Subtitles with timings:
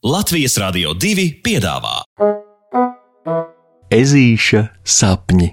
[0.00, 1.98] Latvijas Rādio 2 piedāvā
[3.92, 5.50] Ezīša sapņi.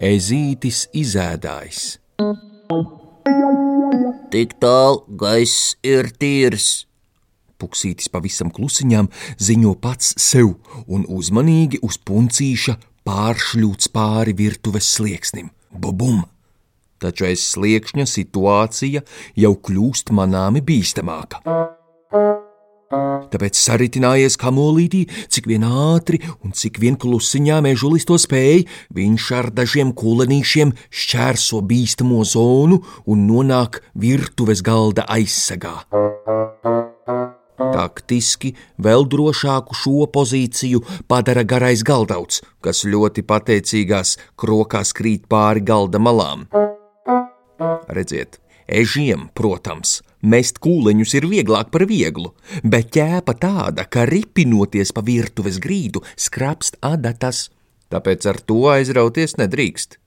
[0.00, 2.03] Ezītis izēdājs.
[4.34, 6.88] Tik tālu gaiss ir tīrs.
[7.62, 9.06] Puksītis pavisam klusiņām
[9.38, 10.56] ziņo pats sev
[10.90, 12.74] un uzmanīgi uz puncīša
[13.06, 15.52] pāršļūts pāri virtuves slieksnim.
[15.70, 16.24] Bubum!
[16.98, 19.04] Taču aiz sliekšņa situācija
[19.38, 21.38] jau kļūst manāmi bīstamāka.
[22.92, 29.50] Tāpēc saritinājies kamolītī, cik vien ātri un cik vien klusiņā mežulis to spēja, viņš ar
[29.54, 35.80] dažiem kulenīšiem šķērso bīstamo zonu un nonāk virtuves galda aizsegā.
[37.74, 38.52] Taktiski
[38.82, 46.46] vēl drošāku šo pozīciju padara garais galdauts, kas ļoti pateicīgās krokās krīt pāri galda malām.
[47.94, 52.30] Redziet, ežiem, protams, Mest kūleņus ir vieglāk par vieglu,
[52.64, 57.50] bet ķēpa tāda, ka ripinoties pa virtuves grīdu, skrapst adatas.
[57.92, 59.98] Tāpēc ar to aizrauties nedrīkst.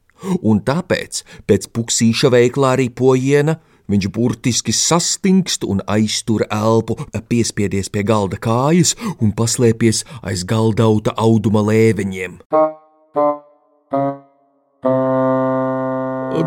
[0.41, 6.97] Un tāpēc pēc puksīša veiklā ripojiena viņš burtiski sastingst un aiztur elpu,
[7.29, 12.41] piespiedies pie galda kājas un paslēpies aiz galdauta auduma lēveņiem.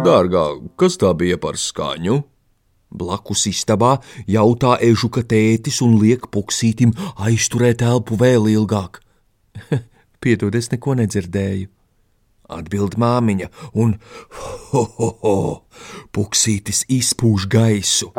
[0.00, 0.44] Dārgā,
[0.80, 2.22] kas tā bija par skaņu?
[2.90, 8.98] Blakus istabā jautā ežuka tētis un liek puksītim aizturēt elpu vēl ilgāk.
[10.22, 11.70] Piedod, es neko nedzirdēju.
[12.50, 13.46] Atbild māmiņa,
[13.78, 13.94] un
[14.72, 15.36] ho, ho, ho,
[16.10, 18.10] puksītis izpūš gaisu.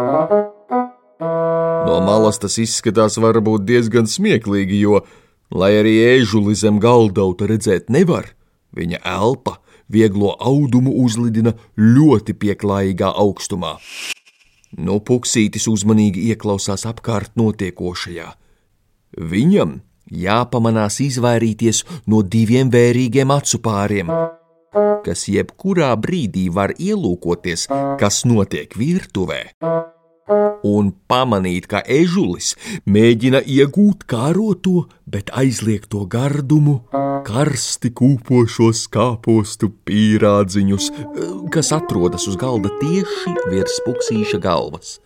[1.20, 5.02] No malas tas izskatās varbūt diezgan smieklīgi, jo,
[5.52, 8.32] lai arī ežuli zem galdauta redzēt nevar,
[8.72, 9.58] viņa elpa
[9.92, 13.76] vieglo audumu uzlidina ļoti pieklājīgā augstumā.
[14.78, 18.28] No puksītis uzmanīgi ieklausās apkārt notiekošajā.
[19.32, 19.80] Viņam
[20.12, 24.12] jāpamanās izvairīties no diviem vērīgiem acu pāriem,
[25.06, 27.68] kas jebkurā brīdī var ielūkoties,
[28.00, 29.44] kas notiek virtuvē
[30.68, 32.54] un pamanīt, ka ežulis
[32.86, 36.80] mēģina iegūt kāroto, bet aizliegto gardumu,
[37.28, 40.90] karsti kūpošos kāpostu pīrādziņus,
[41.54, 45.00] kas atrodas uz galda tieši virs puksīša galvas.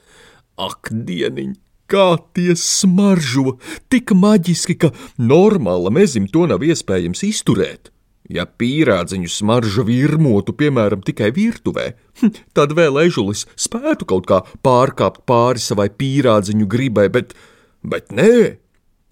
[0.55, 1.55] Ak, dieniņ!
[1.85, 3.59] Kā tie smaržo,
[3.93, 4.89] tik maģiski, ka
[5.21, 7.91] normāla mezim to nav iespējams izturēt.
[8.31, 11.91] Ja pīrādziņu smarža virmotu, piemēram, tikai virtuvē,
[12.21, 17.35] hm, tad vēl ežulis spētu kaut kā pārkāpt pāri savai pīrādziņu gribai, bet,
[17.85, 18.57] bet nē,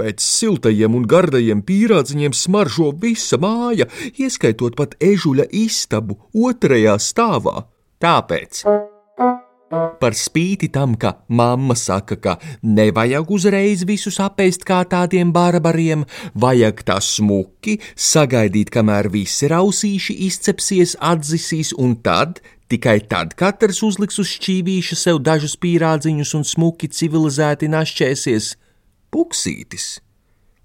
[0.01, 7.67] pēc siltajiem un gardajiem pīrādziņiem smaržo visa māja, ieskaitot pat ežuļa istabu otrajā stāvā.
[8.03, 8.65] Tāpēc
[9.73, 16.03] Par spīti tam, ka mamma saka, ka nevajag uzreiz visus apēst kā tādiem barbariem,
[16.37, 24.21] vajag tā smuki sagaidīt, kamēr visi rausīši izcepsies, atzisīs, un tad, tikai tad katrs uzliks
[24.21, 28.53] uz šķīvīša sev dažus pīrādziņus un smuki civilizēti našķēsies.
[29.13, 29.87] Puksītis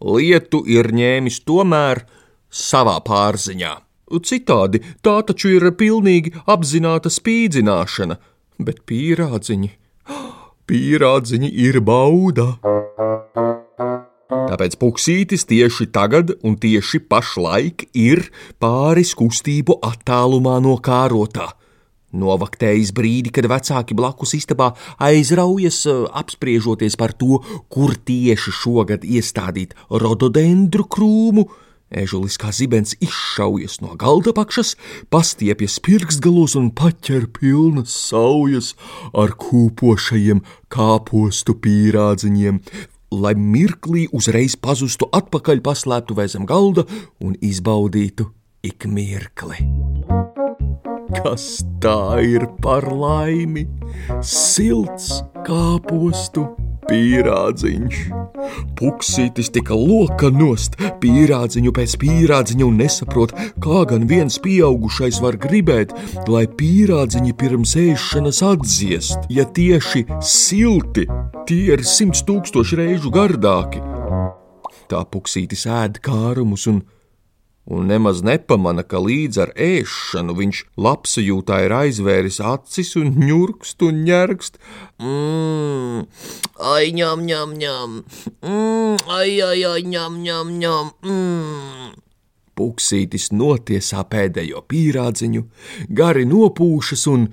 [0.04, 2.04] lietu ir ņēmis tomēr
[2.52, 3.76] savā pārziņā.
[4.24, 8.16] Citādi tā taču ir pilnīgi apzināta spīdzināšana
[8.58, 9.70] bet pīrādziņi,
[10.68, 12.50] pīrādziņi ir bauda.
[14.48, 18.26] Tāpēc puksītis tieši tagad un tieši pašlaik ir
[18.60, 21.50] pāris kustību attālumā no kārotā.
[22.16, 24.70] Novaktējis brīdi, kad vecāki blakus istabā
[25.04, 25.82] aizraujas,
[26.16, 31.44] apspriežoties par to, kur tieši šogad iestādīt rododendru krūmu,
[31.88, 34.74] Ežulis kā zibens izšaujas no galda pakšas,
[35.08, 38.74] pastiepjas pirkstgalos un paķer pilnas saujas
[39.16, 42.60] ar kūpošajiem kāpostu pīrādziņiem,
[43.16, 46.84] lai mirklī uzreiz pazustu atpakaļ paslēptuvē zem galda
[47.24, 48.28] un izbaudītu
[48.68, 49.64] ik mirkli.
[51.16, 53.64] Kas tā ir par laimi?
[54.20, 56.44] Silts kāpostu
[56.88, 58.00] pīrādziņš.
[58.78, 65.94] Puksītis tika loka nost pīrādziņu pēc pīrādziņa un nesaprot, kā gan viens pieaugušais var gribēt,
[66.30, 71.06] lai pīrādziņi pirms ēšanas atdziest, ja tieši silti
[71.48, 73.82] tie ir simts tūkstoši reižu gardāki.
[74.88, 76.80] Tā puksītis ēd kārumus un,
[77.68, 84.02] un nemaz nepamana, ka līdz ar ēšanu viņš lapsajūtā ir aizvēris acis un ņurkst un
[84.08, 84.56] ņērkst.
[85.04, 86.06] Mmm,
[86.72, 87.98] ai, ņem, ņem, ņem.
[88.40, 90.92] Mmm, ai, ai, ai, ņem, ņem, ņem.
[91.04, 91.90] Mmm.
[92.58, 95.44] Puksītis notiesā pēdējo pīrādziņu,
[95.94, 97.28] gari nopūšas un,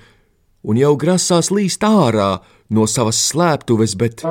[0.68, 2.36] un jau grasās līst ārā
[2.76, 4.28] no savas slēptuves, bet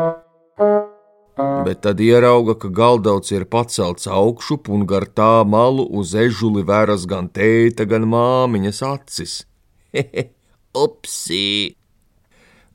[1.37, 7.07] bet tad ierauga, ka galdauts ir pacelts augšup un gar tā malu uz ežuli veras
[7.11, 9.41] gan tēta, gan māmiņas acis.
[10.85, 11.75] Upsī!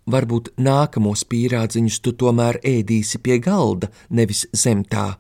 [0.10, 5.20] Varbūt nākamos pīrādziņus tu tomēr ēdīsi pie galda, nevis zem tā.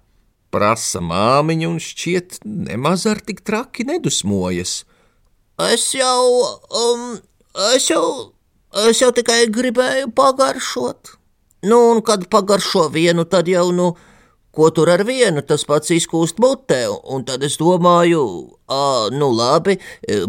[0.50, 4.80] Prasa māmiņa un šķiet nemaz ar tik traki nedusmojas.
[5.62, 6.24] Es jau,
[6.74, 7.06] um,
[7.75, 8.33] es jau,
[8.88, 11.19] es jau tikai gribēju pagaršot.
[11.62, 13.92] Nu, un kad pagaršo vienu, tad jau, nu,
[14.52, 18.22] ko tur ar vienu, tas pats izkūst mutē, un tad es domāju,
[18.72, 19.76] ā, nu labi,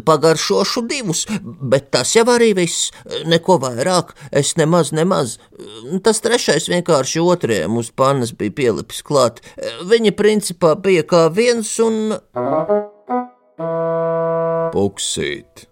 [0.06, 2.91] pagaršošu divus, bet tas jau arī viss,
[3.31, 4.12] neko vairāk,
[4.43, 5.38] es nemaz, nemaz.
[6.05, 9.38] Tas trešais vienkārši otriem uz pannas bija pielipis klāt.
[9.91, 12.17] Viņa principā bija kā viens un.
[14.71, 15.69] Puksīt,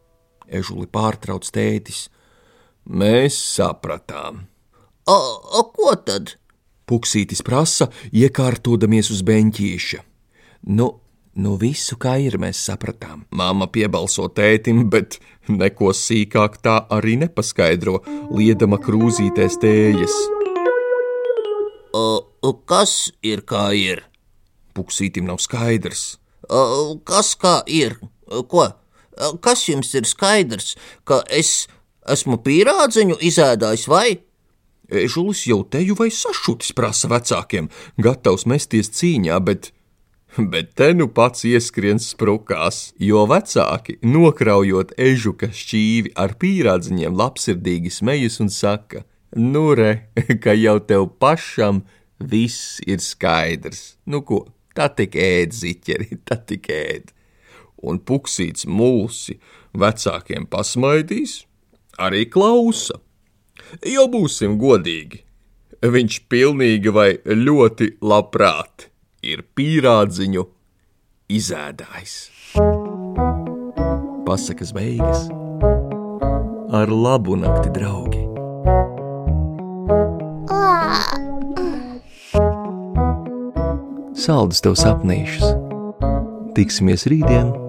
[0.48, 2.06] ežuli pārtrauc tētis.
[2.88, 4.46] Mēs sapratām.
[5.08, 5.16] O,
[5.60, 6.34] o ko tad?
[6.88, 10.02] Puksītis prasa, iekārtodamies uz beņķīša.
[10.76, 10.88] Nu,
[11.40, 13.22] nu visu kā ir, mēs sapratām.
[13.32, 15.16] Māma piebalso tētim, bet
[15.48, 18.02] neko sīkāk tā arī nepaskaidro,
[18.36, 20.18] liedama krūzītēs tējas.
[21.96, 22.04] O,
[22.44, 24.04] o, kas ir kā ir?
[24.76, 26.18] Puksītim nav skaidrs.
[26.52, 27.96] O, kas kā ir?
[28.28, 28.68] Ko?
[29.40, 30.74] Kas jums ir skaidrs,
[31.08, 31.64] ka es
[32.04, 34.08] esmu pīrādziņu izēdājis vai?
[34.88, 37.68] Ežulis jau teju vai sašutis prasa vecākiem,
[38.00, 39.70] gatavs mesties cīņā, bet,
[40.38, 48.40] bet te nu pats ieskriens sprukās, jo vecāki, nokraujot ežuka šķīvi ar pīrādziņiem, labsirdīgi smejas
[48.40, 49.04] un saka:
[49.36, 50.08] Nu, re,
[50.42, 51.82] ka jau tev pašam
[52.18, 53.98] viss ir skaidrs.
[54.08, 57.12] Nu, ko, tā tik ēd ziķeri, tā tik ēd.
[57.84, 59.36] Un puksīts mūsi
[59.76, 61.42] vecākiem pasmaidīs,
[62.00, 63.02] arī klausa.
[63.86, 65.22] Jo būsim godīgi,
[65.84, 68.88] viņš pilnīgi vai ļoti labprāt
[69.22, 70.44] ir pīrādziņu
[71.28, 72.16] izēdājis.
[74.28, 75.28] Pasakas beigas
[76.72, 78.24] ar labu nakti, draugi!
[84.18, 85.54] Saldus tev sapnīšus!
[86.58, 87.67] Tiksimies rītdien!